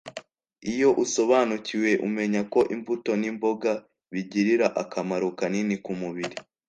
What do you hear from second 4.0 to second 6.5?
bigirira akamaro kanini kumubiri,